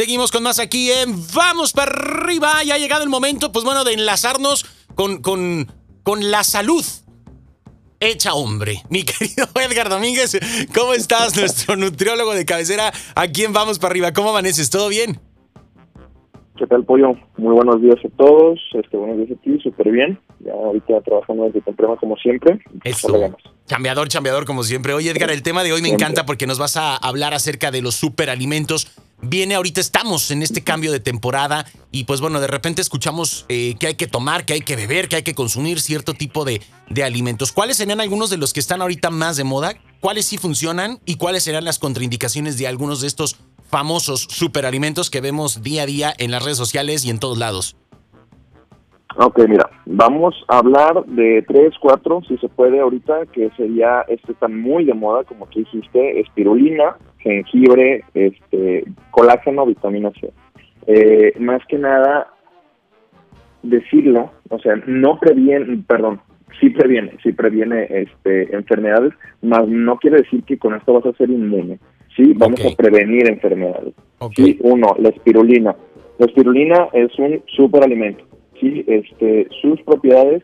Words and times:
Seguimos 0.00 0.30
con 0.30 0.42
más 0.42 0.58
aquí 0.58 0.90
en 0.90 1.14
Vamos 1.34 1.74
para 1.74 1.92
arriba. 1.92 2.64
Ya 2.64 2.76
ha 2.76 2.78
llegado 2.78 3.02
el 3.02 3.10
momento, 3.10 3.52
pues 3.52 3.66
bueno, 3.66 3.84
de 3.84 3.92
enlazarnos 3.92 4.64
con, 4.94 5.20
con, 5.20 5.66
con 6.02 6.30
la 6.30 6.42
salud 6.42 6.82
hecha 8.00 8.32
hombre. 8.32 8.80
Mi 8.88 9.02
querido 9.02 9.46
Edgar 9.56 9.90
Domínguez, 9.90 10.38
¿cómo 10.74 10.94
estás? 10.94 11.36
Nuestro 11.36 11.76
nutriólogo 11.76 12.32
de 12.32 12.46
cabecera. 12.46 12.90
¿A 13.14 13.26
en 13.26 13.52
Vamos 13.52 13.78
para 13.78 13.92
arriba? 13.92 14.14
¿Cómo 14.14 14.30
amaneces? 14.30 14.70
¿Todo 14.70 14.88
bien? 14.88 15.20
¿Qué 16.56 16.66
tal, 16.66 16.82
Pollo? 16.86 17.12
Muy 17.36 17.52
buenos 17.52 17.82
días 17.82 17.96
a 18.02 18.08
todos. 18.16 18.58
Este, 18.72 18.96
buenos 18.96 19.18
días 19.18 19.38
a 19.38 19.42
ti, 19.42 19.58
súper 19.62 19.90
bien. 19.90 20.18
Ya 20.38 20.52
ahorita 20.52 21.02
trabajando 21.02 21.44
desde 21.44 21.60
temprano 21.60 21.98
como 21.98 22.16
siempre. 22.16 22.58
Eso. 22.84 23.34
Chambeador, 23.66 24.08
chambeador 24.08 24.46
como 24.46 24.62
siempre. 24.62 24.94
Oye, 24.94 25.10
Edgar, 25.10 25.30
el 25.30 25.42
tema 25.42 25.62
de 25.62 25.74
hoy 25.74 25.82
me 25.82 25.90
encanta 25.90 26.24
porque 26.24 26.46
nos 26.46 26.58
vas 26.58 26.78
a 26.78 26.96
hablar 26.96 27.34
acerca 27.34 27.70
de 27.70 27.82
los 27.82 27.96
superalimentos 27.96 28.90
viene 29.22 29.54
ahorita, 29.54 29.80
estamos 29.80 30.30
en 30.30 30.42
este 30.42 30.62
cambio 30.62 30.92
de 30.92 31.00
temporada 31.00 31.64
y 31.90 32.04
pues 32.04 32.20
bueno, 32.20 32.40
de 32.40 32.46
repente 32.46 32.80
escuchamos 32.80 33.46
eh, 33.48 33.76
que 33.78 33.88
hay 33.88 33.94
que 33.94 34.06
tomar, 34.06 34.44
que 34.44 34.54
hay 34.54 34.60
que 34.60 34.76
beber, 34.76 35.08
que 35.08 35.16
hay 35.16 35.22
que 35.22 35.34
consumir 35.34 35.80
cierto 35.80 36.14
tipo 36.14 36.44
de, 36.44 36.60
de, 36.88 37.04
alimentos. 37.04 37.52
¿Cuáles 37.52 37.76
serían 37.76 38.00
algunos 38.00 38.30
de 38.30 38.36
los 38.36 38.52
que 38.52 38.60
están 38.60 38.82
ahorita 38.82 39.10
más 39.10 39.36
de 39.36 39.44
moda? 39.44 39.74
¿Cuáles 40.00 40.26
sí 40.26 40.38
funcionan? 40.38 40.98
¿Y 41.04 41.16
cuáles 41.16 41.44
serán 41.44 41.64
las 41.64 41.78
contraindicaciones 41.78 42.58
de 42.58 42.66
algunos 42.66 43.00
de 43.00 43.08
estos 43.08 43.40
famosos 43.68 44.26
superalimentos 44.28 45.10
que 45.10 45.20
vemos 45.20 45.62
día 45.62 45.82
a 45.82 45.86
día 45.86 46.14
en 46.18 46.30
las 46.30 46.44
redes 46.44 46.58
sociales 46.58 47.04
y 47.04 47.10
en 47.10 47.18
todos 47.18 47.38
lados? 47.38 47.76
Ok, 49.16 49.40
mira, 49.48 49.68
vamos 49.86 50.34
a 50.46 50.58
hablar 50.58 51.04
de 51.06 51.44
tres, 51.46 51.74
cuatro, 51.80 52.22
si 52.28 52.36
se 52.38 52.48
puede 52.48 52.80
ahorita, 52.80 53.26
que 53.32 53.50
sería, 53.56 54.02
este 54.08 54.34
tan 54.34 54.60
muy 54.60 54.84
de 54.84 54.94
moda, 54.94 55.24
como 55.24 55.46
tú 55.46 55.58
dijiste, 55.58 56.20
espirulina, 56.20 56.96
jengibre, 57.22 58.04
este, 58.14 58.84
colágeno, 59.10 59.66
vitamina 59.66 60.10
C. 60.20 60.32
Eh, 60.86 61.34
más 61.38 61.64
que 61.66 61.78
nada, 61.78 62.28
decirlo, 63.62 64.30
o 64.48 64.58
sea, 64.58 64.76
no 64.86 65.18
previene, 65.18 65.82
perdón, 65.86 66.20
sí 66.58 66.70
previene, 66.70 67.12
sí 67.22 67.32
previene 67.32 67.86
este, 67.90 68.54
enfermedades, 68.54 69.12
más 69.42 69.66
no 69.68 69.96
quiere 69.98 70.18
decir 70.18 70.42
que 70.44 70.58
con 70.58 70.74
esto 70.74 70.94
vas 70.94 71.06
a 71.06 71.16
ser 71.16 71.30
inmune. 71.30 71.78
Sí, 72.16 72.32
vamos 72.36 72.60
a 72.64 72.76
prevenir 72.76 73.28
enfermedades. 73.30 73.94
Sí, 74.34 74.58
uno, 74.62 74.96
la 74.98 75.10
espirulina. 75.10 75.76
La 76.18 76.26
espirulina 76.26 76.88
es 76.92 77.16
un 77.18 77.42
superalimento. 77.46 78.24
Sí, 78.60 78.84
este, 78.88 79.48
sus 79.62 79.80
propiedades 79.82 80.42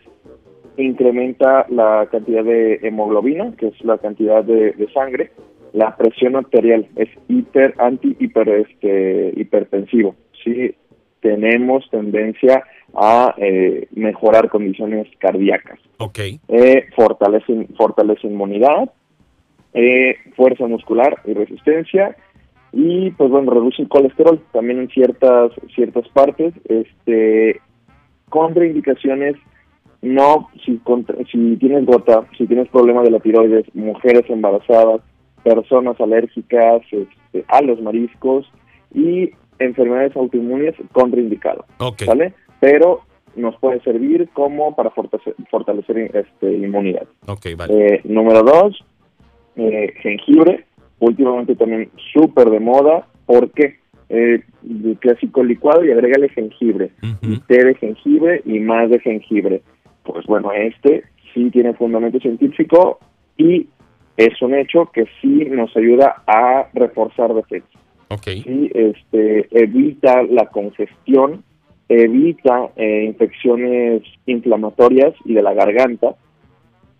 incrementa 0.76 1.66
la 1.70 2.06
cantidad 2.10 2.44
de 2.44 2.78
hemoglobina, 2.82 3.52
que 3.56 3.68
es 3.68 3.84
la 3.84 3.98
cantidad 3.98 4.44
de 4.44 4.88
sangre, 4.94 5.32
la 5.76 5.94
presión 5.94 6.36
arterial 6.36 6.88
es 6.96 7.10
hiper, 7.28 7.74
anti, 7.76 8.16
hiper, 8.18 8.48
este, 8.48 9.34
hipertensivo. 9.36 10.14
Sí, 10.42 10.74
tenemos 11.20 11.84
tendencia 11.90 12.64
a 12.94 13.34
eh, 13.36 13.86
mejorar 13.92 14.48
condiciones 14.48 15.06
cardíacas. 15.18 15.78
Ok. 15.98 16.18
Eh, 16.48 16.86
fortalece, 16.96 17.66
fortalece 17.76 18.26
inmunidad, 18.26 18.90
eh, 19.74 20.16
fuerza 20.34 20.66
muscular 20.66 21.20
y 21.26 21.34
resistencia 21.34 22.16
y 22.72 23.10
pues 23.10 23.30
bueno 23.30 23.52
reduce 23.52 23.82
el 23.82 23.88
colesterol 23.88 24.42
también 24.52 24.80
en 24.80 24.88
ciertas 24.88 25.52
ciertas 25.74 26.08
partes 26.08 26.54
este 26.64 27.60
contraindicaciones 28.28 29.36
no 30.02 30.48
si 30.64 30.80
si 31.30 31.56
tienes 31.56 31.86
gota 31.86 32.26
si 32.36 32.46
tienes 32.46 32.68
problemas 32.68 33.04
de 33.04 33.10
la 33.12 33.20
tiroides 33.20 33.72
mujeres 33.74 34.24
embarazadas 34.28 35.00
personas 35.46 36.00
alérgicas 36.00 36.82
este, 36.90 37.44
a 37.46 37.62
los 37.62 37.80
mariscos 37.80 38.50
y 38.92 39.30
enfermedades 39.60 40.16
autoinmunes 40.16 40.74
contraindicadas. 40.90 41.64
¿Vale? 42.04 42.34
Pero 42.58 43.02
nos 43.36 43.56
puede 43.58 43.80
servir 43.82 44.28
como 44.32 44.74
para 44.74 44.90
fortalecer, 44.90 45.34
fortalecer 45.48 46.10
este, 46.16 46.52
inmunidad. 46.52 47.06
Okay, 47.26 47.54
vale. 47.54 47.94
Eh, 47.94 48.00
número 48.04 48.42
dos, 48.42 48.84
eh, 49.54 49.92
jengibre, 50.02 50.64
últimamente 50.98 51.54
también 51.54 51.90
súper 52.12 52.50
de 52.50 52.58
moda. 52.58 53.06
¿Por 53.26 53.50
qué? 53.52 53.78
Eh, 54.08 54.42
el 54.64 54.96
clásico 54.98 55.44
licuado 55.44 55.84
y 55.84 55.92
agrégale 55.92 56.28
jengibre, 56.30 56.90
y 57.22 57.38
té 57.40 57.64
de 57.64 57.74
jengibre 57.74 58.42
y 58.44 58.58
más 58.58 58.90
de 58.90 58.98
jengibre. 58.98 59.62
Pues 60.02 60.26
bueno, 60.26 60.50
este 60.52 61.04
sí 61.34 61.50
tiene 61.50 61.74
fundamento 61.74 62.18
científico 62.18 62.98
y 63.36 63.68
es 64.16 64.40
un 64.42 64.54
hecho 64.54 64.86
que 64.92 65.06
sí 65.20 65.44
nos 65.50 65.76
ayuda 65.76 66.22
a 66.26 66.68
reforzar 66.72 67.34
defensa. 67.34 67.78
Okay. 68.08 68.42
Sí, 68.42 68.70
este, 68.74 69.48
evita 69.50 70.22
la 70.22 70.46
congestión, 70.46 71.42
evita 71.88 72.70
eh, 72.76 73.04
infecciones 73.04 74.02
inflamatorias 74.26 75.14
y 75.24 75.34
de 75.34 75.42
la 75.42 75.54
garganta, 75.54 76.14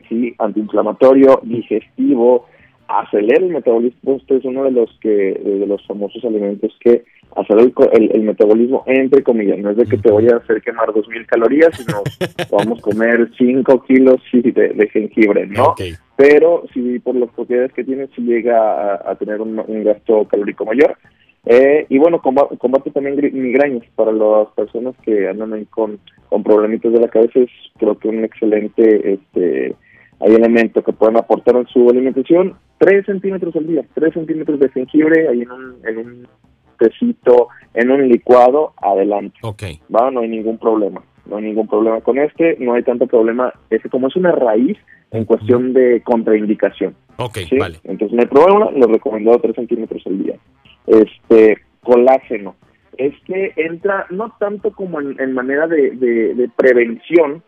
sí, 0.09 0.35
antiinflamatorio, 0.39 1.41
digestivo, 1.45 2.47
acelera 2.89 3.45
el 3.45 3.53
metabolismo. 3.53 4.17
Este 4.17 4.37
es 4.37 4.45
uno 4.45 4.65
de 4.65 4.73
los 4.73 4.91
que 5.01 5.09
de 5.09 5.67
los 5.67 5.85
famosos 5.87 6.25
alimentos 6.25 6.77
que 6.81 7.05
hacer 7.35 7.59
el, 7.93 8.23
metabolismo 8.23 8.83
entre 8.87 9.23
comillas. 9.23 9.59
No 9.59 9.71
es 9.71 9.77
de 9.77 9.87
que 9.87 9.99
te 9.99 10.11
voy 10.11 10.29
a 10.29 10.37
hacer 10.37 10.63
quemar 10.63 10.89
2.000 10.89 11.27
calorías, 11.27 11.77
sino 11.77 12.03
vamos 12.51 12.79
a 12.79 12.83
comer 12.83 13.31
5 13.37 13.85
kilos 13.85 14.21
de, 14.33 14.89
jengibre, 14.93 15.47
¿no? 15.47 15.75
Pero 16.17 16.65
si 16.73 16.99
por 16.99 17.15
las 17.15 17.31
propiedades 17.31 17.73
que 17.73 17.85
tiene, 17.85 18.09
si 18.15 18.23
llega 18.23 18.95
a, 18.95 19.15
tener 19.17 19.41
un, 19.41 19.57
gasto 19.85 20.27
calórico 20.29 20.65
mayor. 20.65 20.97
Eh, 21.49 21.87
y 21.89 21.99
bueno, 21.99 22.21
combate, 22.21 22.91
también 22.91 23.17
migrañas 23.33 23.85
para 23.95 24.11
las 24.11 24.49
personas 24.57 24.97
que 25.05 25.29
andan 25.29 25.53
ahí 25.53 25.65
con, 25.67 26.01
con 26.29 26.43
problemitas 26.43 26.93
de 26.93 27.01
la 27.01 27.09
cabeza. 27.09 27.41
Es 27.41 27.51
creo 27.79 27.97
que 27.99 28.09
un 28.09 28.25
excelente 28.25 29.13
este 29.13 29.77
hay 30.21 30.35
elementos 30.35 30.83
que 30.83 30.93
pueden 30.93 31.17
aportar 31.17 31.57
en 31.57 31.67
su 31.67 31.89
alimentación. 31.89 32.55
3 32.79 33.07
centímetros 33.07 33.55
al 33.57 33.67
día, 33.67 33.85
3 33.95 34.15
centímetros 34.15 34.59
de 34.61 34.69
jengibre 34.71 35.29
ahí 35.29 35.43
en 35.43 35.51
un, 35.51 35.77
en 35.87 35.99
un 35.99 36.29
tecito 36.77 37.49
en 37.75 37.91
un 37.91 38.09
licuado, 38.09 38.73
adelante. 38.81 39.37
Ok. 39.43 39.63
¿va? 39.95 40.11
No 40.11 40.21
hay 40.21 40.29
ningún 40.29 40.59
problema. 40.59 41.03
No 41.27 41.37
hay 41.37 41.45
ningún 41.45 41.67
problema 41.67 42.01
con 42.01 42.19
este, 42.19 42.57
no 42.61 42.75
hay 42.75 42.83
tanto 42.83 43.07
problema. 43.07 43.53
Es 43.71 43.83
como 43.91 44.09
es 44.09 44.17
una 44.17 44.33
raíz 44.33 44.79
en 45.11 45.25
cuestión 45.25 45.73
de 45.73 46.03
contraindicación. 46.03 46.95
Ok, 47.17 47.39
vale. 47.59 47.79
Entonces 47.85 48.15
no 48.15 48.23
hay 48.23 48.29
problema, 48.29 48.71
lo 48.71 48.87
recomiendo 48.87 49.39
3 49.39 49.55
centímetros 49.55 50.03
al 50.07 50.23
día. 50.23 50.37
Este, 50.87 51.59
colágeno. 51.83 52.55
Es 52.97 53.15
que 53.27 53.53
entra 53.57 54.07
no 54.11 54.33
tanto 54.39 54.71
como 54.73 55.01
en, 55.01 55.33
manera 55.35 55.67
de, 55.67 55.91
de, 55.91 56.51
prevención, 56.57 57.43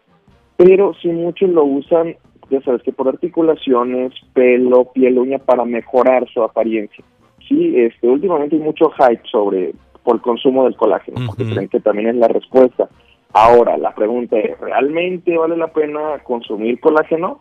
pero 0.56 0.92
sí 1.00 1.08
muchos 1.08 1.48
lo 1.48 1.64
usan, 1.64 2.16
ya 2.50 2.60
sabes 2.62 2.82
que 2.82 2.92
por 2.92 3.08
articulaciones, 3.08 4.12
pelo, 4.34 4.92
piel, 4.92 5.18
uña, 5.18 5.38
para 5.38 5.64
mejorar 5.64 6.28
su 6.28 6.42
apariencia 6.42 7.02
sí, 7.48 7.74
este, 7.76 8.08
últimamente 8.08 8.56
hay 8.56 8.62
mucho 8.62 8.90
hype 8.90 9.22
sobre 9.30 9.74
por 10.04 10.16
el 10.16 10.22
consumo 10.22 10.64
del 10.64 10.76
colágeno, 10.76 11.20
porque 11.26 11.44
creen 11.44 11.68
que 11.68 11.80
también 11.80 12.08
es 12.08 12.16
la 12.16 12.28
respuesta. 12.28 12.88
Ahora, 13.34 13.76
la 13.76 13.94
pregunta 13.94 14.38
es, 14.38 14.58
¿realmente 14.58 15.36
vale 15.36 15.56
la 15.56 15.68
pena 15.68 16.18
consumir 16.24 16.80
colágeno? 16.80 17.38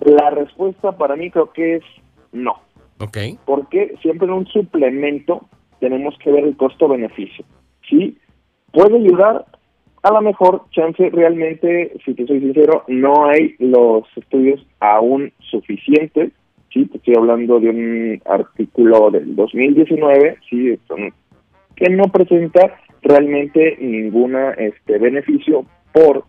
La 0.00 0.30
respuesta 0.30 0.92
para 0.92 1.16
mí 1.16 1.30
creo 1.30 1.50
que 1.52 1.76
es 1.76 1.82
no. 2.32 2.56
Okay. 3.00 3.38
Porque 3.46 3.94
siempre 4.02 4.26
en 4.26 4.34
un 4.34 4.46
suplemento 4.46 5.46
tenemos 5.80 6.14
que 6.18 6.30
ver 6.30 6.44
el 6.44 6.56
costo-beneficio. 6.56 7.44
¿Sí? 7.88 8.18
¿Puede 8.70 8.98
ayudar? 8.98 9.46
A 10.02 10.12
lo 10.12 10.20
mejor, 10.20 10.66
chance, 10.72 11.08
realmente, 11.10 11.92
si 12.04 12.12
te 12.12 12.26
soy 12.26 12.40
sincero, 12.40 12.84
no 12.88 13.24
hay 13.26 13.54
los 13.58 14.04
estudios 14.16 14.64
aún 14.80 15.32
suficientes 15.50 16.32
sí, 16.74 16.84
te 16.86 16.98
estoy 16.98 17.14
hablando 17.16 17.60
de 17.60 17.70
un 17.70 18.22
artículo 18.26 19.10
del 19.10 19.34
2019, 19.36 20.38
sí, 20.50 20.78
que 21.76 21.88
no 21.90 22.04
presenta 22.04 22.76
realmente 23.02 23.78
ningún 23.80 24.36
este 24.58 24.98
beneficio 24.98 25.64
por 25.92 26.24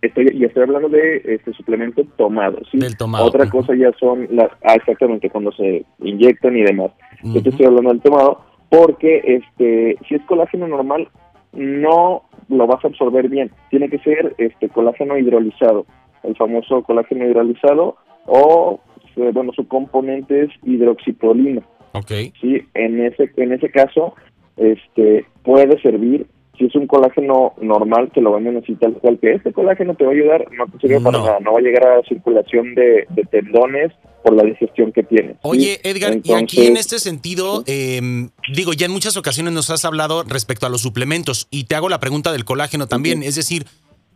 estoy 0.00 0.30
y 0.32 0.44
estoy 0.44 0.62
hablando 0.62 0.88
de 0.88 1.22
este 1.24 1.52
suplemento 1.52 2.02
tomado, 2.16 2.58
sí. 2.70 2.78
Otra 3.20 3.48
cosa 3.50 3.74
ya 3.76 3.92
son 3.98 4.26
las 4.30 4.50
ah, 4.64 4.74
exactamente 4.74 5.28
cuando 5.28 5.52
se 5.52 5.84
inyectan 6.00 6.56
y 6.56 6.62
demás. 6.62 6.92
Yo 7.22 7.42
te 7.42 7.50
estoy 7.50 7.66
hablando 7.66 7.90
del 7.90 8.00
tomado 8.00 8.40
porque 8.70 9.20
este 9.26 9.98
si 10.08 10.14
es 10.14 10.22
colágeno 10.22 10.66
normal 10.66 11.08
no 11.52 12.22
lo 12.48 12.66
vas 12.66 12.84
a 12.84 12.88
absorber 12.88 13.28
bien. 13.28 13.50
Tiene 13.68 13.90
que 13.90 13.98
ser 13.98 14.34
este 14.38 14.68
colágeno 14.68 15.18
hidrolizado, 15.18 15.84
el 16.22 16.36
famoso 16.36 16.82
colágeno 16.82 17.26
hidrolizado 17.26 17.96
o 18.26 18.80
eh, 19.20 19.30
bueno, 19.32 19.52
su 19.54 19.66
componente 19.68 20.44
es 20.44 20.50
hidroxiprolina. 20.64 21.62
Ok. 21.92 22.10
Sí, 22.40 22.62
en 22.74 23.04
ese, 23.04 23.30
en 23.36 23.52
ese 23.52 23.70
caso, 23.70 24.14
este, 24.56 25.24
puede 25.42 25.80
servir 25.80 26.26
Si 26.58 26.66
es 26.66 26.74
un 26.74 26.86
colágeno 26.86 27.54
normal, 27.62 28.10
que 28.12 28.20
lo 28.20 28.34
venden 28.34 28.58
así 28.58 28.74
tal 28.74 28.92
cual, 28.94 29.18
que 29.18 29.32
este 29.32 29.52
colágeno 29.52 29.94
te 29.94 30.04
va 30.04 30.10
a 30.10 30.14
ayudar, 30.14 30.46
no 30.52 30.66
te 30.66 30.78
sirve 30.78 31.00
para 31.00 31.18
nada, 31.18 31.40
no 31.40 31.54
va 31.54 31.58
a 31.58 31.62
llegar 31.62 31.86
a 31.86 32.02
circulación 32.06 32.74
de, 32.74 33.06
tendones 33.30 33.92
por 34.22 34.34
la 34.34 34.42
digestión 34.42 34.92
que 34.92 35.02
tiene. 35.02 35.36
Oye, 35.40 35.80
Edgar, 35.82 36.18
y 36.22 36.32
aquí 36.34 36.66
en 36.66 36.76
este 36.76 36.98
sentido, 36.98 37.64
em, 37.66 38.28
digo, 38.52 38.74
ya 38.74 38.84
en 38.84 38.92
muchas 38.92 39.16
ocasiones 39.16 39.54
nos 39.54 39.70
has 39.70 39.86
hablado 39.86 40.22
respecto 40.24 40.66
a 40.66 40.68
los 40.68 40.82
suplementos, 40.82 41.48
y 41.50 41.64
te 41.64 41.76
hago 41.76 41.88
la 41.88 41.98
pregunta 41.98 42.30
del 42.30 42.44
colágeno 42.44 42.86
también, 42.86 43.22
es 43.22 43.36
decir, 43.36 43.64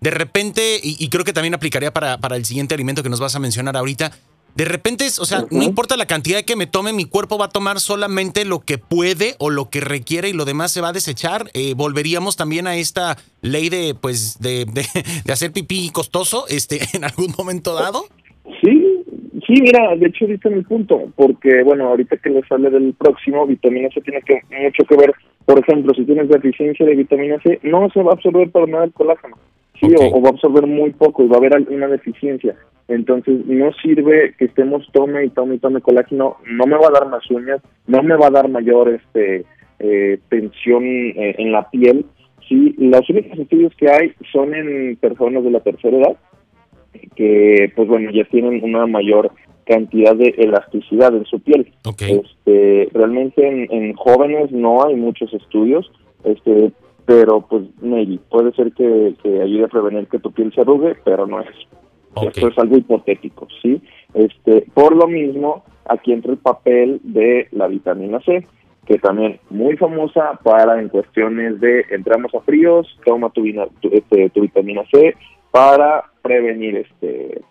de 0.02 0.10
repente, 0.10 0.78
y, 0.82 1.08
creo 1.08 1.24
que 1.24 1.32
también 1.32 1.54
aplicaría 1.54 1.94
para, 1.94 2.18
para 2.18 2.36
el 2.36 2.44
siguiente 2.44 2.74
alimento 2.74 3.02
que 3.02 3.08
nos 3.08 3.20
vas 3.20 3.34
a 3.36 3.38
mencionar 3.38 3.74
ahorita, 3.74 4.12
de 4.54 4.64
repente, 4.64 5.04
o 5.20 5.24
sea, 5.24 5.44
no 5.50 5.62
importa 5.62 5.96
la 5.96 6.06
cantidad 6.06 6.42
que 6.42 6.54
me 6.54 6.66
tome, 6.66 6.92
mi 6.92 7.06
cuerpo 7.06 7.38
va 7.38 7.46
a 7.46 7.48
tomar 7.48 7.80
solamente 7.80 8.44
lo 8.44 8.60
que 8.60 8.78
puede 8.78 9.34
o 9.38 9.50
lo 9.50 9.68
que 9.68 9.80
requiere 9.80 10.28
y 10.28 10.32
lo 10.32 10.44
demás 10.44 10.70
se 10.70 10.80
va 10.80 10.90
a 10.90 10.92
desechar. 10.92 11.46
Eh, 11.54 11.74
volveríamos 11.76 12.36
también 12.36 12.68
a 12.68 12.76
esta 12.76 13.16
ley 13.42 13.68
de, 13.68 13.94
pues, 14.00 14.38
de, 14.40 14.64
de, 14.64 15.32
hacer 15.32 15.52
pipí 15.52 15.90
costoso, 15.90 16.44
este, 16.48 16.78
en 16.94 17.04
algún 17.04 17.34
momento 17.36 17.74
dado. 17.74 18.04
Sí, 18.62 19.04
sí, 19.46 19.54
mira, 19.60 19.96
de 19.96 20.06
hecho 20.06 20.26
dice 20.26 20.50
mi 20.50 20.62
punto, 20.62 21.10
porque 21.16 21.62
bueno, 21.64 21.88
ahorita 21.88 22.16
que 22.18 22.30
les 22.30 22.46
sale 22.46 22.70
del 22.70 22.94
próximo, 22.94 23.46
vitamina 23.46 23.88
C 23.92 24.00
tiene 24.02 24.22
que 24.22 24.40
mucho 24.62 24.84
que 24.84 24.96
ver. 24.96 25.14
Por 25.46 25.58
ejemplo, 25.58 25.92
si 25.94 26.04
tienes 26.04 26.28
deficiencia 26.28 26.86
de 26.86 26.94
vitamina 26.94 27.40
C, 27.42 27.58
no 27.64 27.88
se 27.90 28.02
va 28.02 28.12
a 28.12 28.14
absorber 28.14 28.50
para 28.50 28.66
nada 28.66 28.84
el 28.84 28.92
colágeno. 28.92 29.36
Sí, 29.80 29.88
o, 29.98 30.22
va 30.22 30.28
a 30.28 30.32
absorber 30.32 30.66
muy 30.66 30.90
poco 30.90 31.24
y 31.24 31.26
va 31.26 31.36
a 31.36 31.38
haber 31.38 31.66
una 31.68 31.88
deficiencia. 31.88 32.54
Entonces 32.88 33.46
no 33.46 33.72
sirve 33.82 34.34
que 34.38 34.44
estemos 34.44 34.86
tome 34.92 35.24
y 35.24 35.30
tome 35.30 35.54
y 35.54 35.58
tome 35.58 35.80
colágeno, 35.80 36.36
no 36.46 36.66
me 36.66 36.76
va 36.76 36.88
a 36.88 37.00
dar 37.00 37.08
más 37.08 37.28
uñas, 37.30 37.62
no 37.86 38.02
me 38.02 38.16
va 38.16 38.26
a 38.26 38.30
dar 38.30 38.48
mayor 38.48 38.90
este 38.90 39.46
eh, 39.78 40.18
tensión 40.28 40.84
eh, 40.84 41.34
en 41.38 41.52
la 41.52 41.70
piel. 41.70 42.04
Sí, 42.46 42.74
los 42.76 43.08
únicos 43.08 43.38
estudios 43.38 43.74
que 43.76 43.90
hay 43.90 44.12
son 44.30 44.54
en 44.54 44.96
personas 44.96 45.44
de 45.44 45.50
la 45.50 45.60
tercera 45.60 45.96
edad, 45.96 46.16
que 47.16 47.72
pues 47.74 47.88
bueno, 47.88 48.10
ya 48.10 48.24
tienen 48.24 48.62
una 48.62 48.86
mayor 48.86 49.30
cantidad 49.64 50.14
de 50.14 50.34
elasticidad 50.36 51.16
en 51.16 51.24
su 51.24 51.40
piel. 51.40 51.72
Este, 51.86 52.88
realmente 52.92 53.48
en, 53.48 53.66
en, 53.72 53.94
jóvenes 53.94 54.52
no 54.52 54.84
hay 54.84 54.94
muchos 54.94 55.32
estudios, 55.32 55.90
este, 56.22 56.70
pero 57.06 57.46
pues 57.48 57.62
maybe, 57.80 58.18
puede 58.30 58.52
ser 58.52 58.72
que, 58.72 59.14
que 59.22 59.40
ayude 59.40 59.64
a 59.64 59.68
prevenir 59.68 60.06
que 60.06 60.18
tu 60.18 60.32
piel 60.32 60.52
se 60.54 60.60
arrugue, 60.60 60.96
pero 61.02 61.26
no 61.26 61.40
es 61.40 61.48
esto 62.22 62.48
es 62.48 62.58
algo 62.58 62.76
hipotético, 62.76 63.48
¿sí? 63.62 63.82
Este, 64.14 64.66
por 64.74 64.94
lo 64.94 65.06
mismo, 65.06 65.64
aquí 65.88 66.12
entra 66.12 66.32
el 66.32 66.38
papel 66.38 67.00
de 67.02 67.48
la 67.52 67.66
vitamina 67.66 68.20
C, 68.20 68.46
que 68.86 68.98
también 68.98 69.40
muy 69.50 69.76
famosa 69.76 70.38
para 70.42 70.80
en 70.80 70.88
cuestiones 70.88 71.60
de 71.60 71.84
entramos 71.90 72.34
a 72.34 72.40
fríos, 72.40 72.86
toma 73.04 73.30
tu, 73.30 73.44
este, 73.90 74.30
tu 74.30 74.42
vitamina 74.42 74.82
C 74.92 75.16
para 75.50 76.04
prevenir 76.22 76.76
este 76.76 77.42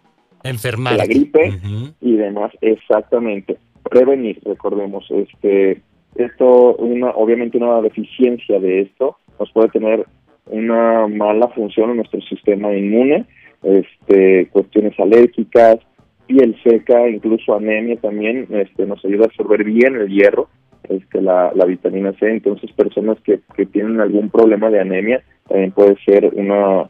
enfermar 0.43 0.97
la 0.97 1.05
gripe 1.05 1.53
y 2.01 2.15
demás, 2.15 2.51
exactamente. 2.61 3.57
Prevenir, 3.89 4.39
recordemos, 4.45 5.05
este 5.09 5.81
esto 6.15 6.75
una 6.75 7.09
obviamente 7.11 7.57
una 7.57 7.81
deficiencia 7.81 8.59
de 8.59 8.81
esto 8.81 9.17
nos 9.39 9.51
puede 9.51 9.69
tener 9.69 10.05
una 10.45 11.07
mala 11.07 11.47
función 11.49 11.91
en 11.91 11.97
nuestro 11.97 12.21
sistema 12.21 12.71
inmune 12.73 13.25
este, 13.63 14.47
cuestiones 14.51 14.99
alérgicas, 14.99 15.79
piel 16.27 16.55
seca, 16.63 17.07
incluso 17.09 17.55
anemia 17.55 17.97
también, 17.97 18.47
este, 18.49 18.85
nos 18.85 19.03
ayuda 19.05 19.23
a 19.23 19.27
absorber 19.27 19.63
bien 19.63 19.95
el 19.95 20.09
hierro, 20.09 20.49
este, 20.89 21.21
la, 21.21 21.51
la 21.55 21.65
vitamina 21.65 22.13
C, 22.19 22.29
entonces 22.29 22.71
personas 22.73 23.17
que, 23.23 23.39
que 23.55 23.65
tienen 23.65 24.01
algún 24.01 24.29
problema 24.29 24.69
de 24.69 24.81
anemia 24.81 25.23
también 25.47 25.71
puede 25.71 25.95
ser 26.05 26.25
una 26.33 26.89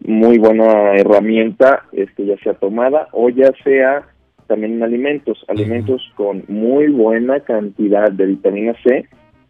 muy 0.00 0.38
buena 0.38 0.94
herramienta, 0.94 1.84
este, 1.92 2.26
ya 2.26 2.36
sea 2.38 2.54
tomada 2.54 3.08
o 3.12 3.30
ya 3.30 3.50
sea 3.64 4.06
también 4.46 4.74
en 4.74 4.82
alimentos, 4.82 5.42
alimentos 5.48 6.02
con 6.16 6.44
muy 6.48 6.88
buena 6.88 7.40
cantidad 7.40 8.10
de 8.12 8.26
vitamina 8.26 8.74
C, 8.82 9.08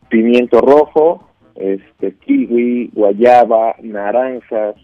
pimiento 0.09 0.61
rojo, 0.61 1.29
este, 1.57 2.13
kiwi, 2.13 2.91
guayaba, 2.95 3.75
naranjas, 3.83 4.77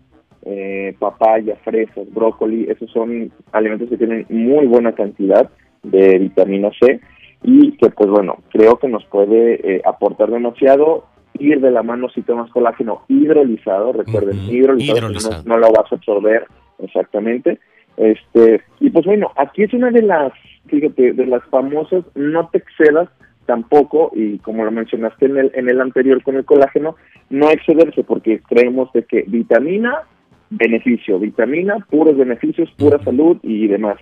eh, 0.44 0.94
papaya, 0.98 1.56
fresas, 1.64 2.12
brócoli, 2.12 2.66
esos 2.70 2.90
son 2.90 3.30
alimentos 3.52 3.88
que 3.88 3.96
tienen 3.96 4.26
muy 4.28 4.66
buena 4.66 4.92
cantidad 4.92 5.50
de 5.82 6.18
vitamina 6.18 6.70
C 6.80 7.00
y 7.42 7.72
que 7.72 7.90
pues 7.90 8.10
bueno, 8.10 8.38
creo 8.50 8.78
que 8.78 8.88
nos 8.88 9.04
puede 9.06 9.76
eh, 9.76 9.82
aportar 9.84 10.30
demasiado 10.30 11.04
ir 11.38 11.60
de 11.60 11.70
la 11.70 11.82
mano 11.82 12.08
si 12.10 12.22
tomas 12.22 12.50
colágeno 12.50 13.02
hidrolizado, 13.08 13.92
recuerden, 13.92 14.38
hidrolizado, 14.48 15.42
No, 15.44 15.56
lo 15.56 15.72
vas 15.72 15.90
a 15.90 15.94
absorber 15.94 16.46
exactamente. 16.78 17.58
Este, 17.96 18.62
y 18.78 18.90
pues 18.90 19.04
bueno, 19.04 19.30
aquí 19.36 19.62
es 19.62 19.72
una 19.74 19.90
de 19.90 20.02
las, 20.02 20.32
fíjate, 20.66 21.12
de 21.12 21.26
las 21.26 21.42
famosas, 21.44 22.04
no 22.14 22.48
te 22.48 22.58
excedas 22.58 23.08
tampoco, 23.46 24.12
y 24.14 24.38
como 24.38 24.64
lo 24.64 24.70
mencionaste 24.70 25.26
en 25.26 25.36
el, 25.36 25.50
en 25.54 25.68
el 25.68 25.80
anterior 25.80 26.22
con 26.22 26.36
el 26.36 26.44
colágeno, 26.44 26.96
no 27.30 27.50
excederse, 27.50 28.04
porque 28.04 28.40
creemos 28.48 28.92
de 28.92 29.02
que 29.04 29.24
vitamina 29.26 30.02
beneficio, 30.50 31.18
vitamina, 31.18 31.86
puros 31.90 32.16
beneficios, 32.16 32.70
pura 32.76 33.02
salud 33.04 33.38
y 33.42 33.68
demás. 33.68 33.96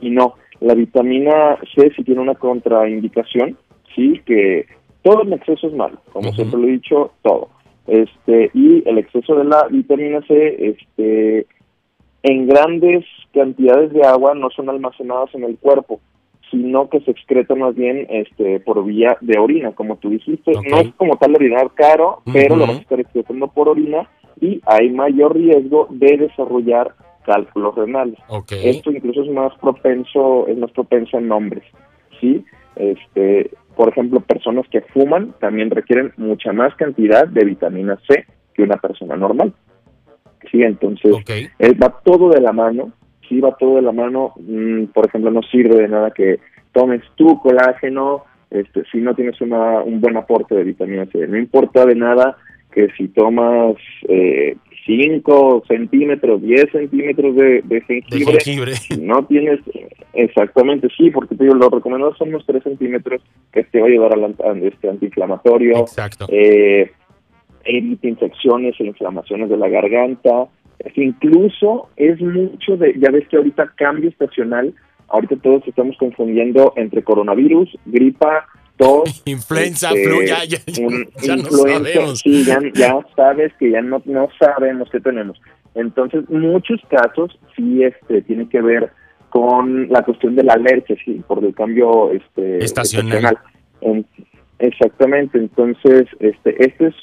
Y 0.00 0.10
no, 0.10 0.34
la 0.60 0.74
vitamina 0.74 1.58
C 1.74 1.90
sí 1.94 2.02
tiene 2.04 2.20
una 2.20 2.34
contraindicación, 2.34 3.56
sí, 3.94 4.20
que 4.24 4.66
todo 5.02 5.22
el 5.22 5.32
exceso 5.32 5.68
es 5.68 5.74
malo, 5.74 6.00
como 6.12 6.32
siempre 6.32 6.58
lo 6.58 6.66
he 6.66 6.72
dicho, 6.72 7.12
todo. 7.22 7.48
Este, 7.86 8.50
y 8.54 8.88
el 8.88 8.98
exceso 8.98 9.34
de 9.34 9.44
la 9.44 9.66
vitamina 9.68 10.20
C, 10.26 10.56
este, 10.68 11.46
en 12.22 12.46
grandes 12.46 13.04
cantidades 13.32 13.92
de 13.92 14.02
agua 14.02 14.34
no 14.34 14.50
son 14.50 14.68
almacenadas 14.68 15.34
en 15.34 15.44
el 15.44 15.58
cuerpo, 15.58 16.00
sino 16.50 16.88
que 16.88 17.00
se 17.00 17.10
excreta 17.10 17.54
más 17.54 17.74
bien 17.74 18.06
este 18.10 18.60
por 18.60 18.84
vía 18.84 19.16
de 19.20 19.38
orina, 19.38 19.72
como 19.72 19.96
tú 19.96 20.10
dijiste. 20.10 20.52
No 20.68 20.78
es 20.78 20.92
como 20.94 21.16
tal 21.16 21.34
orinar 21.34 21.70
caro, 21.74 22.22
pero 22.32 22.56
lo 22.56 22.66
vas 22.66 22.78
a 22.78 22.82
estar 22.82 23.00
excretando 23.00 23.48
por 23.48 23.68
orina 23.68 24.08
y 24.40 24.60
hay 24.66 24.90
mayor 24.90 25.34
riesgo 25.34 25.86
de 25.90 26.16
desarrollar 26.16 26.94
cálculos 27.24 27.74
renales. 27.74 28.18
Esto 28.50 28.90
incluso 28.90 29.22
es 29.22 29.30
más 29.30 29.52
propenso, 29.58 30.46
es 30.48 30.58
más 30.58 30.70
propenso 30.72 31.18
en 31.18 31.30
hombres, 31.30 31.64
¿sí? 32.20 32.44
Este, 32.76 33.50
por 33.76 33.88
ejemplo, 33.90 34.20
personas 34.20 34.66
que 34.70 34.80
fuman 34.80 35.34
también 35.38 35.70
requieren 35.70 36.12
mucha 36.16 36.52
más 36.52 36.74
cantidad 36.76 37.26
de 37.26 37.44
vitamina 37.44 37.98
C 38.08 38.24
que 38.54 38.62
una 38.62 38.76
persona 38.76 39.16
normal. 39.16 39.52
Sí, 40.50 40.62
entonces 40.62 41.12
va 41.12 42.00
todo 42.02 42.30
de 42.30 42.40
la 42.40 42.52
mano, 42.52 42.92
sí 43.28 43.40
va 43.40 43.54
todo 43.56 43.76
de 43.76 43.82
la 43.82 43.92
mano. 43.92 44.32
Mm, 44.36 44.86
por 44.86 45.06
ejemplo, 45.06 45.30
no 45.30 45.42
sirve 45.42 45.76
de 45.76 45.88
nada 45.88 46.10
que 46.10 46.40
tomes 46.72 47.02
tu 47.16 47.38
colágeno 47.40 48.24
este, 48.50 48.82
si 48.90 48.98
no 48.98 49.14
tienes 49.14 49.40
una, 49.40 49.80
un 49.80 50.00
buen 50.00 50.16
aporte 50.16 50.54
de 50.54 50.64
vitamina 50.64 51.06
C. 51.06 51.26
No 51.26 51.38
importa 51.38 51.86
de 51.86 51.94
nada 51.94 52.36
que 52.72 52.88
si 52.96 53.08
tomas 53.08 53.76
eh, 54.08 54.56
5 54.86 55.64
centímetros, 55.68 56.42
10 56.42 56.72
centímetros 56.72 57.36
de, 57.36 57.62
jengibre, 57.86 58.74
no 59.00 59.24
tienes 59.26 59.60
exactamente, 60.12 60.88
sí, 60.96 61.10
porque 61.10 61.34
te 61.34 61.44
digo, 61.44 61.56
lo 61.56 61.68
recomendados 61.68 62.16
son 62.18 62.30
unos 62.30 62.46
3 62.46 62.62
centímetros 62.62 63.22
que 63.52 63.64
te 63.64 63.80
va 63.80 63.86
a 63.86 63.90
llevar 63.90 64.12
al 64.12 64.62
este 64.62 64.88
antiinflamatorio. 64.88 65.78
Exacto. 65.78 66.26
Eh, 66.28 66.90
evita 67.64 68.08
infecciones 68.08 68.74
e 68.78 68.84
inflamaciones 68.84 69.50
de 69.50 69.56
la 69.56 69.68
garganta. 69.68 70.48
incluso 70.96 71.88
es 71.96 72.20
mucho 72.20 72.76
de, 72.76 72.94
ya 72.98 73.10
ves 73.10 73.28
que 73.28 73.36
ahorita 73.36 73.72
cambio 73.76 74.08
estacional, 74.08 74.74
ahorita 75.08 75.36
todos 75.36 75.66
estamos 75.66 75.96
confundiendo 75.98 76.72
entre 76.76 77.02
coronavirus, 77.02 77.76
gripa, 77.86 78.46
Influenza, 79.24 79.90
este, 79.90 80.26
ya, 80.26 80.44
ya, 80.44 80.58
no 81.36 81.50
sabemos. 81.50 82.20
Sí, 82.20 82.44
ya, 82.44 82.98
sabes 83.16 83.52
que 83.58 83.70
ya 83.70 83.82
no, 83.82 84.02
no 84.04 84.28
sabemos 84.38 84.88
qué 84.90 85.00
tenemos. 85.00 85.40
Entonces, 85.74 86.28
muchos 86.28 86.80
casos 86.88 87.38
sí 87.56 87.84
este, 87.84 88.22
tienen 88.22 88.48
que 88.48 88.60
ver 88.60 88.90
con 89.28 89.88
la 89.88 90.02
cuestión 90.02 90.34
de 90.34 90.42
la 90.42 90.54
alergia, 90.54 90.96
sí, 91.04 91.22
por 91.26 91.44
el 91.44 91.54
cambio 91.54 92.10
este, 92.10 92.64
estacional. 92.64 93.38
exactamente, 94.58 95.38
entonces, 95.38 96.08
este, 96.18 96.64
este 96.64 96.88
es 96.88 96.94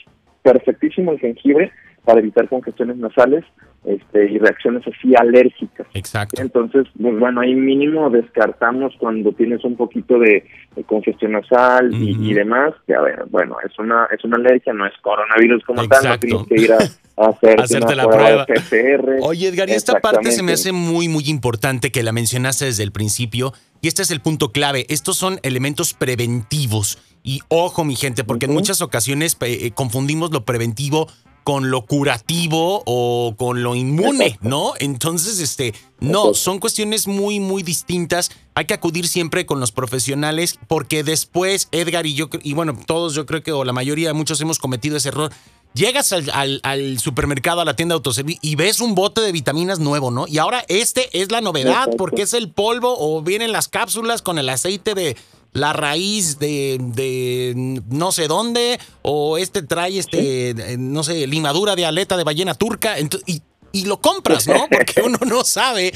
perfectísimo 0.43 1.13
el 1.13 1.19
jengibre 1.19 1.71
para 2.03 2.19
evitar 2.19 2.49
congestiones 2.49 2.97
nasales 2.97 3.45
este, 3.85 4.31
y 4.31 4.37
reacciones 4.37 4.83
así 4.85 5.13
alérgicas. 5.15 5.87
Exacto. 5.93 6.41
Entonces, 6.41 6.87
pues, 7.01 7.19
bueno, 7.19 7.41
ahí 7.41 7.55
mínimo 7.55 8.09
descartamos 8.09 8.93
cuando 8.99 9.31
tienes 9.31 9.63
un 9.63 9.77
poquito 9.77 10.19
de, 10.19 10.45
congestión 10.85 11.31
nasal 11.31 11.91
y, 11.93 12.33
demás, 12.33 12.73
que 12.85 12.93
a 12.93 13.01
ver, 13.01 13.25
bueno, 13.29 13.57
es 13.65 13.77
una 13.79 14.07
es 14.15 14.23
una 14.23 14.35
alergia, 14.37 14.73
no 14.73 14.85
es 14.85 14.93
coronavirus 15.01 15.63
como 15.63 15.87
tal, 15.87 16.03
no 16.03 16.19
tienes 16.19 16.47
que 16.47 16.61
ir 16.61 16.71
a, 16.71 16.77
hacerte 17.17 17.95
la 17.95 18.07
prueba. 18.07 18.45
PCR. 18.45 19.17
Oye, 19.21 19.47
Edgar, 19.47 19.69
y 19.69 19.73
esta 19.73 19.99
parte 19.99 20.31
se 20.31 20.43
me 20.43 20.51
hace 20.51 20.71
muy, 20.71 21.07
muy 21.07 21.23
importante 21.27 21.91
que 21.91 22.03
la 22.03 22.11
mencionaste 22.11 22.65
desde 22.65 22.83
el 22.83 22.91
principio, 22.91 23.53
y 23.81 23.87
este 23.87 24.01
es 24.01 24.11
el 24.11 24.21
punto 24.21 24.51
clave. 24.51 24.85
Estos 24.89 25.17
son 25.17 25.39
elementos 25.43 25.93
preventivos. 25.93 26.99
Y 27.23 27.41
ojo, 27.49 27.83
mi 27.83 27.95
gente, 27.95 28.23
porque 28.23 28.45
en 28.45 28.53
muchas 28.53 28.81
ocasiones 28.81 29.35
eh, 29.41 29.71
confundimos 29.71 30.31
lo 30.31 30.45
preventivo 30.45 31.07
con 31.47 31.71
lo 31.71 31.85
curativo 31.85 32.83
o 32.85 33.33
con 33.37 33.63
lo 33.63 33.73
inmune, 33.73 34.37
¿no? 34.41 34.73
Entonces, 34.79 35.39
este, 35.39 35.73
no, 36.01 36.33
son 36.33 36.59
cuestiones 36.59 37.07
muy, 37.07 37.39
muy 37.39 37.63
distintas. 37.63 38.31
Hay 38.53 38.65
que 38.65 38.73
acudir 38.73 39.07
siempre 39.07 39.45
con 39.45 39.61
los 39.61 39.71
profesionales 39.71 40.59
porque 40.67 41.05
después, 41.05 41.69
Edgar 41.71 42.05
y 42.05 42.15
yo, 42.15 42.27
y 42.43 42.53
bueno, 42.53 42.77
todos 42.85 43.15
yo 43.15 43.25
creo 43.25 43.43
que, 43.43 43.53
o 43.53 43.63
la 43.63 43.71
mayoría, 43.71 44.13
muchos 44.13 44.41
hemos 44.41 44.59
cometido 44.59 44.97
ese 44.97 45.07
error. 45.07 45.31
Llegas 45.73 46.11
al, 46.11 46.99
supermercado, 46.99 47.61
a 47.61 47.65
la 47.65 47.77
tienda 47.77 47.93
de 47.93 47.99
autoservicio 47.99 48.41
y 48.43 48.55
ves 48.55 48.81
un 48.81 48.93
bote 48.93 49.21
de 49.21 49.31
vitaminas 49.31 49.79
nuevo, 49.79 50.11
¿no? 50.11 50.27
Y 50.27 50.39
ahora 50.39 50.65
este 50.67 51.07
es 51.13 51.31
la 51.31 51.39
novedad 51.39 51.87
porque 51.97 52.23
es 52.23 52.33
el 52.33 52.51
polvo 52.51 52.93
o 52.99 53.21
vienen 53.21 53.53
las 53.53 53.69
cápsulas 53.69 54.21
con 54.21 54.37
el 54.37 54.49
aceite 54.49 54.95
de, 54.95 55.15
la 55.57 55.73
raíz 55.73 56.39
de, 56.39 56.77
de, 56.79 57.81
no 57.89 58.11
sé 58.11 58.27
dónde, 58.27 58.79
o 59.01 59.37
este 59.37 59.63
trae, 59.63 59.97
este, 59.97 60.49
eh, 60.51 60.77
no 60.77 61.03
sé, 61.03 61.25
limadura 61.27 61.75
de 61.75 61.85
aleta 61.85 62.15
de 62.15 62.23
ballena 62.23 62.53
turca, 62.53 62.95
y, 62.99 63.41
y 63.71 63.85
lo 63.85 63.99
compras, 63.99 64.47
¿no? 64.47 64.67
Porque 64.71 65.01
uno 65.01 65.17
no 65.25 65.43
sabe. 65.43 65.91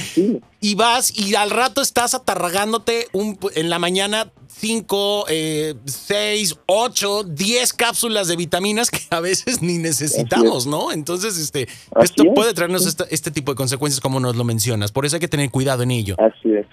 Y 0.59 0.75
vas 0.75 1.17
y 1.17 1.35
al 1.35 1.51
rato 1.51 1.81
estás 1.81 2.13
atarragándote 2.13 3.07
un, 3.13 3.37
en 3.55 3.69
la 3.69 3.79
mañana 3.79 4.31
5, 4.47 5.25
6, 5.85 6.55
8, 6.67 7.23
10 7.23 7.73
cápsulas 7.73 8.27
de 8.27 8.35
vitaminas 8.35 8.91
que 8.91 8.99
a 9.09 9.19
veces 9.19 9.61
ni 9.61 9.77
necesitamos, 9.77 10.67
¿no? 10.67 10.91
Entonces, 10.91 11.37
este, 11.37 11.67
esto 12.01 12.23
puede 12.35 12.53
traernos 12.53 12.97
este 13.09 13.31
tipo 13.31 13.51
de 13.51 13.55
consecuencias 13.55 14.01
como 14.01 14.19
nos 14.19 14.35
lo 14.35 14.43
mencionas. 14.43 14.91
Por 14.91 15.05
eso 15.05 15.15
hay 15.15 15.19
que 15.19 15.27
tener 15.27 15.49
cuidado 15.49 15.83
en 15.83 15.91
ello. 15.91 16.15
Así 16.19 16.53
es. 16.53 16.65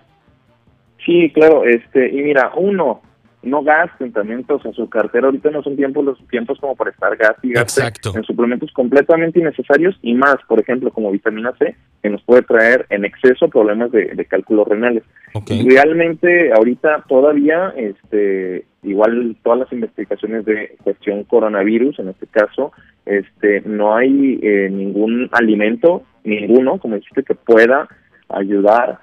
Sí, 1.08 1.30
claro, 1.30 1.64
este, 1.64 2.10
y 2.10 2.20
mira, 2.22 2.52
uno, 2.54 3.00
no 3.42 3.62
gasten 3.62 4.12
también 4.12 4.44
en 4.46 4.72
su 4.74 4.90
cartera. 4.90 5.28
Ahorita 5.28 5.50
no 5.50 5.62
son 5.62 5.74
tiempos 5.74 6.04
los 6.04 6.28
tiempos 6.28 6.58
como 6.60 6.76
para 6.76 6.90
estar 6.90 7.16
gas 7.16 7.34
y 7.42 7.52
gaste 7.52 7.80
en 8.14 8.24
suplementos 8.24 8.70
completamente 8.72 9.40
innecesarios 9.40 9.98
y 10.02 10.12
más, 10.12 10.36
por 10.46 10.60
ejemplo, 10.60 10.90
como 10.90 11.10
vitamina 11.10 11.54
C, 11.58 11.74
que 12.02 12.10
nos 12.10 12.22
puede 12.24 12.42
traer 12.42 12.84
en 12.90 13.06
exceso 13.06 13.48
problemas 13.48 13.90
de, 13.90 14.04
de 14.14 14.24
cálculos 14.26 14.68
renales. 14.68 15.02
Realmente, 15.46 16.52
ahorita 16.52 17.06
todavía, 17.08 17.72
este, 17.74 18.66
igual 18.82 19.34
todas 19.42 19.60
las 19.60 19.72
investigaciones 19.72 20.44
de 20.44 20.76
cuestión 20.84 21.24
coronavirus, 21.24 22.00
en 22.00 22.08
este 22.08 22.26
caso, 22.26 22.72
este, 23.06 23.62
no 23.62 23.96
hay 23.96 24.40
eh, 24.42 24.68
ningún 24.70 25.30
alimento, 25.32 26.02
ninguno, 26.22 26.76
como 26.76 26.96
dijiste, 26.96 27.22
que 27.22 27.34
pueda 27.34 27.88
ayudar 28.28 28.98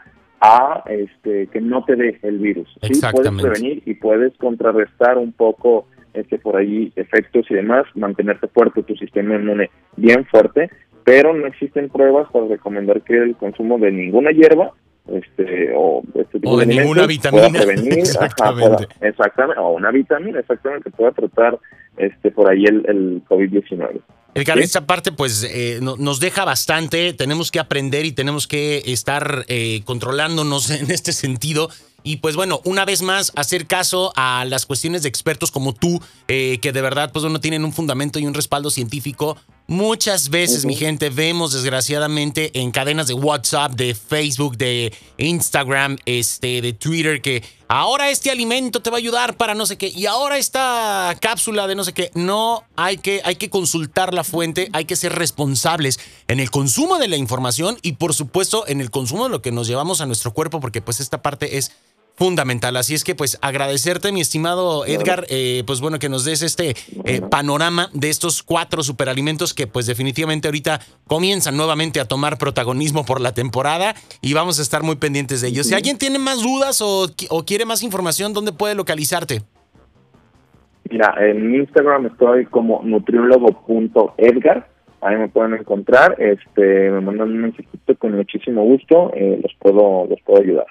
a 0.46 0.84
este, 0.88 1.48
que 1.48 1.62
no 1.62 1.84
te 1.84 1.96
dé 1.96 2.20
el 2.22 2.40
virus. 2.40 2.70
¿sí? 2.82 3.02
Puedes 3.12 3.32
prevenir 3.42 3.82
y 3.86 3.96
puedes 3.96 4.36
contrarrestar 4.38 5.18
un 5.18 5.32
poco 5.32 5.88
este, 6.14 6.38
por 6.38 6.56
ahí 6.56 6.92
efectos 6.96 7.46
y 7.50 7.56
demás, 7.56 7.86
mantenerte 7.96 8.48
fuerte, 8.48 8.84
tu 8.84 8.96
sistema 8.96 9.36
inmune 9.36 9.70
bien 9.98 10.26
fuerte, 10.26 10.70
pero 11.04 11.34
no 11.34 11.46
existen 11.48 11.90
pruebas 11.90 12.28
para 12.32 12.48
recomendar 12.48 13.02
que 13.02 13.18
el 13.18 13.36
consumo 13.36 13.78
de 13.78 13.92
ninguna 13.92 14.32
hierba 14.32 14.72
este 15.08 15.72
o 15.76 16.02
este 16.16 16.40
tipo 16.40 16.58
de, 16.58 16.66
ninguna 16.66 17.06
vitamina 17.06 17.48
prevenir, 17.54 18.00
exactamente. 18.00 18.88
exactamente 19.02 19.60
o 19.60 19.74
una 19.74 19.92
vitamina 19.92 20.40
exactamente 20.40 20.90
que 20.90 20.98
pueda 20.98 21.12
tratar 21.12 21.60
este 21.98 22.32
por 22.32 22.50
ahí 22.50 22.66
el, 22.66 22.86
el 22.88 23.24
COVID-19 23.26 24.02
Edgar, 24.36 24.60
esta 24.60 24.86
parte 24.86 25.14
pues 25.14 25.48
eh, 25.50 25.80
nos 25.82 26.20
deja 26.20 26.44
bastante, 26.44 27.14
tenemos 27.14 27.52
que 27.52 27.60
aprender 27.60 28.06
y 28.06 28.12
tenemos 28.12 28.48
que 28.48 28.84
estar 28.86 29.46
eh, 29.48 29.82
controlándonos 29.86 30.70
en 30.82 30.92
este 30.92 31.14
sentido. 31.14 31.70
Y 32.04 32.18
pues 32.18 32.36
bueno, 32.36 32.60
una 32.66 32.86
vez 32.86 33.02
más, 33.02 33.32
hacer 33.36 33.66
caso 33.66 34.12
a 34.16 34.46
las 34.46 34.66
cuestiones 34.66 35.04
de 35.04 35.10
expertos 35.10 35.52
como 35.52 35.74
tú, 35.74 36.02
eh, 36.28 36.60
que 36.62 36.74
de 36.74 36.82
verdad 36.82 37.12
pues 37.14 37.26
no 37.26 37.40
tienen 37.40 37.64
un 37.64 37.72
fundamento 37.72 38.20
y 38.20 38.28
un 38.28 38.34
respaldo 38.34 38.70
científico 38.70 39.38
Muchas 39.68 40.30
veces, 40.30 40.64
mi 40.64 40.76
gente, 40.76 41.10
vemos 41.10 41.52
desgraciadamente 41.52 42.52
en 42.54 42.70
cadenas 42.70 43.08
de 43.08 43.16
WhatsApp, 43.16 43.72
de 43.72 43.96
Facebook, 43.96 44.58
de 44.58 44.94
Instagram, 45.18 45.98
este, 46.06 46.62
de 46.62 46.74
Twitter, 46.74 47.20
que 47.20 47.44
ahora 47.68 48.12
este 48.12 48.30
alimento 48.30 48.84
te 48.84 48.92
va 48.92 48.98
a 48.98 49.00
ayudar 49.00 49.38
para 49.38 49.56
no 49.56 49.66
sé 49.66 49.76
qué, 49.76 49.88
y 49.88 50.06
ahora 50.06 50.38
esta 50.38 51.18
cápsula 51.20 51.66
de 51.66 51.74
no 51.74 51.84
sé 51.84 51.94
qué. 51.94 52.12
No, 52.14 52.64
hay 52.76 53.00
que, 53.00 53.22
hay 53.26 53.38
que 53.38 53.50
consultar 53.50 54.14
la 54.14 54.24
fuente, 54.24 54.70
hay 54.72 54.86
que 54.86 54.96
ser 54.96 55.14
responsables 55.14 56.00
en 56.28 56.40
el 56.40 56.52
consumo 56.52 57.00
de 57.00 57.08
la 57.08 57.18
información 57.18 57.80
y 57.82 57.94
por 57.94 58.14
supuesto 58.14 58.68
en 58.68 58.82
el 58.82 58.92
consumo 58.92 59.24
de 59.24 59.32
lo 59.32 59.42
que 59.42 59.52
nos 59.52 59.66
llevamos 59.66 60.00
a 60.00 60.06
nuestro 60.06 60.32
cuerpo, 60.32 60.60
porque 60.60 60.84
pues 60.84 61.00
esta 61.00 61.24
parte 61.24 61.58
es 61.58 61.72
fundamental. 62.16 62.76
Así 62.78 62.94
es 62.94 63.04
que 63.04 63.16
pues 63.16 63.38
agradecerte, 63.42 64.12
mi 64.12 64.22
estimado 64.22 64.86
Edgar, 64.86 65.26
eh, 65.30 65.64
pues 65.68 65.82
bueno, 65.82 66.00
que 66.00 66.10
nos 66.10 66.26
des 66.26 66.42
este 66.42 66.74
eh, 67.06 67.22
panorama 67.30 67.90
de 67.94 68.10
estos 68.10 68.44
cuatro 68.44 68.84
superalimentos 68.84 69.54
que 69.54 69.68
pues 69.68 69.86
definitivamente 69.86 70.48
ahorita 70.48 70.80
comienzan 71.08 71.58
nuevamente 71.58 72.00
a 72.00 72.06
tomar 72.06 72.38
protagonismo 72.38 73.06
por 73.06 73.22
la 73.22 73.34
temporada 73.34 73.96
y 74.22 74.34
vamos 74.34 74.60
a 74.60 74.62
estar 74.62 74.84
muy 74.84 74.96
pendientes 74.96 75.42
de 75.42 75.50
ellos. 75.50 75.68
Si 75.68 75.76
alguien 75.76 75.98
tiene 75.98 76.20
más 76.20 76.42
dudas 76.42 76.82
o, 76.82 77.08
quiere 77.46 77.66
más 77.66 77.84
información, 77.84 78.34
¿dónde 78.34 78.54
puede 78.54 78.76
localizarte? 78.76 79.42
Mira, 80.90 81.16
en 81.20 81.56
Instagram 81.56 82.06
estoy 82.08 82.46
como 82.46 82.82
nutriólogo.edgar. 82.84 84.68
Ahí 85.02 85.18
me 85.18 85.28
pueden 85.28 85.54
encontrar, 85.54 86.16
este, 86.20 86.90
me 86.90 87.02
mandan 87.02 87.30
un 87.30 87.42
mensajito 87.42 87.96
con 87.98 88.16
muchísimo 88.16 88.64
gusto, 88.64 89.12
eh, 89.14 89.40
los 89.44 89.54
puedo, 89.60 90.08
los 90.10 90.20
puedo 90.22 90.42
ayudar. 90.42 90.66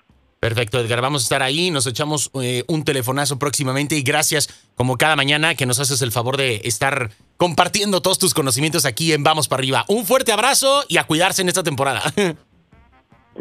Perfecto, 0.45 0.79
Edgar. 0.79 1.01
Vamos 1.01 1.23
a 1.23 1.25
estar 1.25 1.43
ahí, 1.43 1.71
nos 1.71 1.87
echamos 1.87 2.31
eh, 2.43 2.65
un 2.67 2.85
telefonazo 2.85 3.39
próximamente 3.39 3.97
y 3.97 4.03
gracias 4.03 4.69
como 4.75 4.99
cada 4.99 5.17
mañana 5.17 5.55
que 5.55 5.65
nos 5.65 5.81
haces 5.81 6.03
el 6.03 6.13
favor 6.13 6.37
de 6.37 6.61
estar 6.65 7.09
compartiendo 7.39 8.03
todos 8.03 8.19
tus 8.19 8.35
conocimientos 8.35 8.85
aquí 8.85 9.15
en 9.15 9.23
Vamos 9.23 9.49
para 9.49 9.61
arriba. 9.61 9.87
Un 9.89 10.05
fuerte 10.05 10.33
abrazo 10.33 10.85
y 10.87 10.99
a 10.99 11.05
cuidarse 11.05 11.41
en 11.41 11.49
esta 11.49 11.63
temporada. 11.63 12.03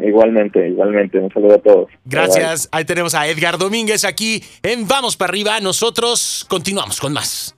Igualmente, 0.02 0.66
igualmente. 0.66 1.18
Un 1.18 1.30
saludo 1.30 1.54
a 1.56 1.58
todos. 1.58 1.88
Gracias. 2.06 2.70
Ahí 2.72 2.86
tenemos 2.86 3.14
a 3.14 3.28
Edgar 3.28 3.58
Domínguez 3.58 4.04
aquí 4.04 4.42
en 4.62 4.88
Vamos 4.88 5.14
para 5.18 5.28
arriba. 5.28 5.60
Nosotros 5.60 6.46
continuamos 6.48 7.00
con 7.00 7.12
más. 7.12 7.54